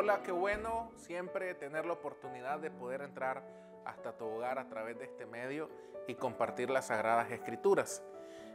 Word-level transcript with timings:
Hola, 0.00 0.22
qué 0.22 0.30
bueno 0.30 0.92
siempre 0.94 1.56
tener 1.56 1.84
la 1.84 1.94
oportunidad 1.94 2.60
de 2.60 2.70
poder 2.70 3.00
entrar 3.02 3.42
hasta 3.84 4.16
tu 4.16 4.26
hogar 4.26 4.60
a 4.60 4.68
través 4.68 4.96
de 4.96 5.06
este 5.06 5.26
medio 5.26 5.68
y 6.06 6.14
compartir 6.14 6.70
las 6.70 6.86
sagradas 6.86 7.32
escrituras. 7.32 8.04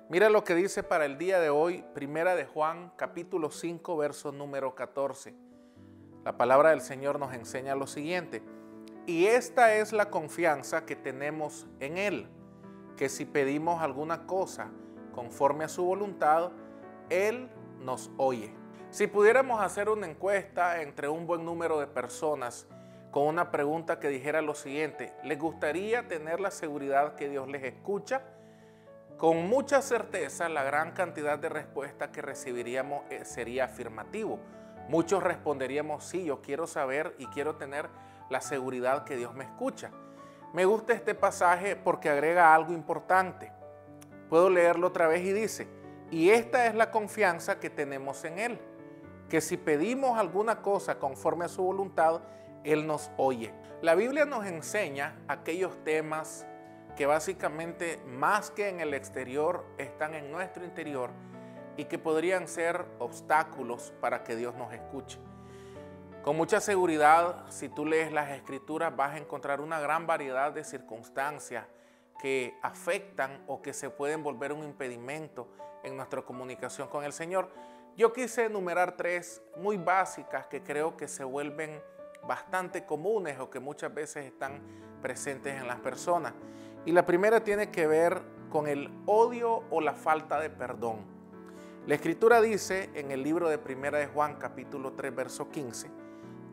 Mira 0.08 0.29
lo 0.29 0.46
que 0.46 0.56
dice 0.56 0.83
para 0.83 1.03
el 1.03 1.17
día 1.17 1.42
de 1.42 1.49
hoy, 1.49 1.83
Primera 1.94 2.37
de 2.37 2.46
Juan, 2.46 2.94
capítulo 2.96 3.51
5, 3.51 3.97
verso 3.97 4.31
número 4.31 4.74
14. 4.74 5.35
La 6.24 6.37
palabra 6.37 6.69
del 6.69 6.79
Señor 6.79 7.19
nos 7.19 7.33
enseña 7.33 7.75
lo 7.75 7.87
siguiente, 7.87 8.41
y 9.05 9.25
esta 9.25 9.75
es 9.75 9.91
la 9.91 10.10
confianza 10.10 10.85
que 10.85 10.96
tenemos 10.96 11.67
en 11.81 11.97
Él, 11.97 12.29
que 12.96 13.10
si 13.10 13.25
pedimos 13.25 13.81
alguna 13.81 14.25
cosa 14.28 14.71
conforme 15.13 15.65
a 15.65 15.67
su 15.67 15.83
voluntad, 15.83 16.52
Él 17.10 17.50
nos 17.82 18.12
oye. 18.16 18.62
Si 18.94 19.08
pudiéramos 19.08 19.60
hacer 19.60 19.90
una 19.90 20.06
encuesta 20.06 20.84
entre 20.84 21.10
un 21.10 21.26
buen 21.26 21.44
número 21.44 21.80
de 21.80 21.88
personas 21.88 22.68
con 23.10 23.24
una 23.24 23.50
pregunta 23.50 24.00
que 24.00 24.08
dijera 24.08 24.44
lo 24.44 24.54
siguiente, 24.54 25.16
¿les 25.24 25.40
gustaría 25.40 26.08
tener 26.08 26.40
la 26.40 26.52
seguridad 26.52 27.16
que 27.16 27.28
Dios 27.28 27.48
les 27.48 27.64
escucha? 27.64 28.22
Con 29.18 29.50
mucha 29.50 29.82
certeza 29.82 30.48
la 30.48 30.62
gran 30.62 30.92
cantidad 30.92 31.40
de 31.40 31.50
respuestas 31.50 32.12
que 32.12 32.22
recibiríamos 32.22 33.02
eh, 33.10 33.26
sería 33.26 33.66
afirmativo. 33.66 34.40
Muchos 34.90 35.24
responderíamos, 35.24 36.04
sí, 36.04 36.26
yo 36.26 36.44
quiero 36.44 36.68
saber 36.68 37.16
y 37.18 37.26
quiero 37.26 37.55
tener 37.55 37.90
la 38.30 38.41
seguridad 38.41 39.05
que 39.05 39.18
Dios 39.18 39.34
me 39.34 39.46
escucha. 39.46 39.90
Me 40.54 40.66
gusta 40.66 40.94
este 40.94 41.16
pasaje 41.16 41.76
porque 41.76 42.12
agrega 42.12 42.54
algo 42.54 42.74
importante. 42.74 43.52
Puedo 44.30 44.52
leerlo 44.52 44.86
otra 44.86 45.08
vez 45.08 45.24
y 45.24 45.34
dice, 45.34 45.68
y 46.12 46.30
esta 46.30 46.68
es 46.68 46.76
la 46.76 46.91
confianza 46.91 47.60
que 47.60 47.72
tenemos 47.72 48.24
en 48.24 48.38
Él 48.38 48.60
que 49.34 49.41
si 49.41 49.57
pedimos 49.57 50.20
alguna 50.20 50.62
cosa 50.62 50.99
conforme 50.99 51.45
a 51.45 51.48
su 51.48 51.63
voluntad, 51.63 52.21
Él 52.63 52.85
nos 52.85 53.09
oye. 53.17 53.51
La 53.81 53.95
Biblia 53.95 54.26
nos 54.26 54.45
enseña 54.45 55.15
aquellos 55.27 55.84
temas 55.84 56.45
que 56.95 57.07
básicamente 57.07 57.99
más 58.05 58.51
que 58.51 58.70
en 58.70 58.79
el 58.79 58.93
exterior 58.93 59.65
están 59.79 60.13
en 60.13 60.31
nuestro 60.31 60.63
interior 60.63 61.09
y 61.77 61.85
que 61.85 61.98
podrían 61.98 62.48
ser 62.48 62.85
obstáculos 62.99 63.91
para 63.99 64.23
que 64.23 64.35
Dios 64.35 64.53
nos 64.53 64.71
escuche. 64.71 65.17
Con 66.21 66.37
mucha 66.37 66.61
seguridad, 66.61 67.49
si 67.49 67.69
tú 67.69 67.87
lees 67.87 68.11
las 68.11 68.29
escrituras, 68.29 68.95
vas 68.95 69.15
a 69.15 69.17
encontrar 69.17 69.61
una 69.61 69.79
gran 69.79 70.05
variedad 70.05 70.51
de 70.51 70.63
circunstancias 70.63 71.65
que 72.21 72.55
afectan 72.61 73.43
o 73.47 73.63
que 73.63 73.73
se 73.73 73.89
pueden 73.89 74.21
volver 74.21 74.53
un 74.53 74.63
impedimento 74.63 75.47
en 75.83 75.97
nuestra 75.97 76.21
comunicación 76.21 76.87
con 76.87 77.03
el 77.03 77.13
Señor. 77.13 77.49
Yo 77.95 78.11
quise 78.11 78.45
enumerar 78.45 78.97
tres 78.97 79.44
muy 79.55 79.77
básicas 79.77 80.47
que 80.47 80.63
creo 80.63 80.97
que 80.97 81.08
se 81.08 81.23
vuelven 81.23 81.80
bastante 82.27 82.85
comunes 82.85 83.39
o 83.39 83.52
que 83.52 83.59
muchas 83.59 83.94
veces 83.94 84.25
están 84.25 84.61
presentes 85.02 85.61
en 85.61 85.67
las 85.67 85.80
personas. 85.80 86.33
Y 86.85 86.91
la 86.91 87.05
primera 87.05 87.44
tiene 87.44 87.69
que 87.69 87.85
ver 87.85 88.23
con 88.50 88.67
el 88.67 88.89
odio 89.05 89.63
o 89.69 89.80
la 89.80 89.94
falta 89.94 90.39
de 90.39 90.50
perdón. 90.50 91.05
La 91.85 91.94
escritura 91.94 92.41
dice 92.41 92.89
en 92.95 93.11
el 93.11 93.22
libro 93.22 93.47
de 93.47 93.59
Primera 93.59 94.00
de 94.00 94.07
Juan 94.07 94.38
capítulo 94.39 94.94
3 94.94 95.13
verso 95.13 95.50
15, 95.50 95.91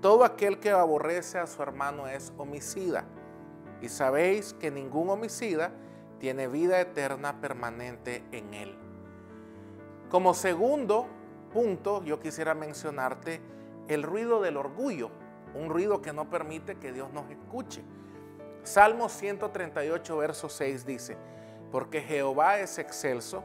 todo 0.03 0.25
aquel 0.25 0.59
que 0.59 0.71
aborrece 0.71 1.39
a 1.39 1.47
su 1.47 1.63
hermano 1.63 2.07
es 2.07 2.35
homicida. 2.37 3.05
Y 3.81 3.89
sabéis 3.89 4.53
que 4.53 4.71
ningún 4.71 5.09
homicida 5.09 5.73
tiene 6.19 6.49
vida 6.49 6.81
eterna 6.81 7.41
permanente 7.41 8.25
en 8.31 8.53
él. 8.53 8.77
Como 10.11 10.35
segundo, 10.35 11.07
punto, 11.53 12.03
yo 12.05 12.21
quisiera 12.21 12.55
mencionarte 12.55 13.41
el 13.89 14.03
ruido 14.03 14.41
del 14.41 14.57
orgullo, 14.57 15.11
un 15.55 15.69
ruido 15.69 16.01
que 16.01 16.13
no 16.13 16.31
permite 16.31 16.77
que 16.77 16.93
Dios 16.93 17.13
nos 17.13 17.31
escuche. 17.31 17.83
Salmo 18.63 19.09
138, 19.09 20.17
verso 20.17 20.49
6 20.49 20.87
dice, 20.87 21.17
porque 21.71 22.01
Jehová 22.01 22.59
es 22.59 22.79
excelso 22.79 23.43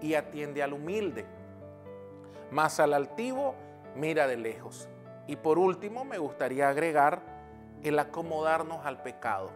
y 0.00 0.14
atiende 0.14 0.62
al 0.62 0.72
humilde, 0.72 1.26
mas 2.50 2.80
al 2.80 2.94
altivo 2.94 3.54
mira 3.96 4.26
de 4.26 4.36
lejos. 4.36 4.88
Y 5.26 5.36
por 5.36 5.58
último 5.58 6.04
me 6.04 6.18
gustaría 6.18 6.68
agregar 6.68 7.20
el 7.82 7.98
acomodarnos 7.98 8.84
al 8.84 9.02
pecado. 9.02 9.50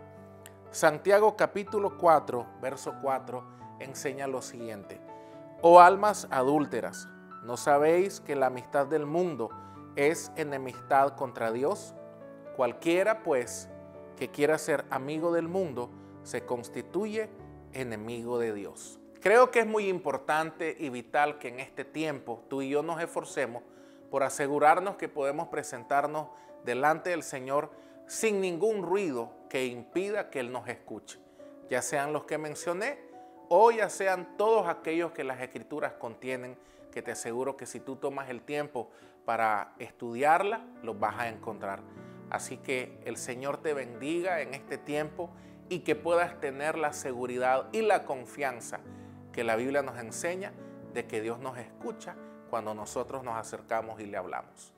Santiago 0.71 1.37
capítulo 1.37 1.99
4, 1.99 2.47
verso 2.61 2.95
4 3.03 3.45
enseña 3.81 4.27
lo 4.27 4.43
siguiente, 4.43 5.01
oh 5.61 5.81
almas 5.81 6.29
adúlteras, 6.31 7.09
¿No 7.43 7.57
sabéis 7.57 8.21
que 8.21 8.37
la 8.37 8.47
amistad 8.47 8.87
del 8.87 9.05
mundo 9.05 9.51
es 9.97 10.31
enemistad 10.37 11.17
contra 11.17 11.51
Dios? 11.51 11.95
Cualquiera, 12.57 13.25
pues, 13.25 13.69
que 14.17 14.31
quiera 14.31 14.59
ser 14.59 14.85
amigo 14.91 15.33
del 15.33 15.49
mundo, 15.49 15.91
se 16.23 16.47
constituye 16.47 17.29
enemigo 17.73 18.39
de 18.39 18.53
Dios. 18.53 19.01
Creo 19.21 19.51
que 19.51 19.61
es 19.61 19.67
muy 19.67 19.89
importante 19.89 20.77
y 20.79 20.89
vital 20.89 21.39
que 21.39 21.49
en 21.49 21.59
este 21.59 21.85
tiempo 21.85 22.45
tú 22.49 22.63
y 22.63 22.71
yo 22.71 22.83
nos 22.83 23.03
esforcemos 23.03 23.65
por 24.11 24.23
asegurarnos 24.23 24.97
que 24.97 25.09
podemos 25.09 25.49
presentarnos 25.49 26.29
delante 26.65 27.11
del 27.11 27.25
Señor 27.25 27.71
sin 28.07 28.41
ningún 28.41 28.83
ruido 28.83 29.33
que 29.49 29.67
impida 29.67 30.31
que 30.31 30.41
Él 30.41 30.53
nos 30.53 30.69
escuche, 30.69 31.19
ya 31.71 31.83
sean 31.83 32.13
los 32.13 32.25
que 32.25 32.39
mencioné 32.39 32.99
o 33.55 33.71
ya 33.71 33.91
sean 33.91 34.39
todos 34.39 34.67
aquellos 34.67 35.13
que 35.13 35.25
las 35.25 35.39
escrituras 35.43 35.93
contienen 35.93 36.57
que 36.91 37.03
te 37.03 37.13
aseguro 37.13 37.55
que 37.55 37.67
si 37.67 37.81
tú 37.81 37.97
tomas 37.97 38.31
el 38.31 38.41
tiempo 38.41 38.89
para 39.27 39.75
estudiarla, 39.79 40.65
los 40.83 40.99
vas 40.99 41.19
a 41.19 41.29
encontrar. 41.29 41.81
Así 42.31 42.57
que 42.57 42.99
el 43.05 43.19
Señor 43.19 43.59
te 43.59 43.75
bendiga 43.75 44.41
en 44.41 44.55
este 44.55 44.79
tiempo 44.79 45.29
y 45.69 45.81
que 45.81 45.95
puedas 45.95 46.41
tener 46.41 46.79
la 46.79 46.95
seguridad 46.95 47.69
y 47.73 47.83
la 47.83 48.07
confianza 48.07 48.81
que 49.35 49.45
la 49.45 49.55
Biblia 49.57 49.83
nos 49.83 49.99
enseña 49.99 50.55
de 50.95 51.07
que 51.07 51.21
Dios 51.21 51.39
nos 51.39 51.59
escucha 51.59 52.17
cuando 52.49 52.73
nosotros 52.73 53.23
nos 53.23 53.37
acercamos 53.37 54.01
y 54.01 54.07
le 54.07 54.17
hablamos. 54.17 54.73